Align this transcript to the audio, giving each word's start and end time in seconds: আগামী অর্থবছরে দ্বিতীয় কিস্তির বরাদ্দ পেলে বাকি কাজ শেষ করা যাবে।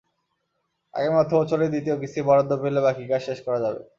আগামী 0.93 1.15
অর্থবছরে 1.19 1.65
দ্বিতীয় 1.67 1.95
কিস্তির 2.01 2.27
বরাদ্দ 2.27 2.51
পেলে 2.61 2.79
বাকি 2.85 3.03
কাজ 3.11 3.21
শেষ 3.27 3.39
করা 3.45 3.59
যাবে। 3.65 3.81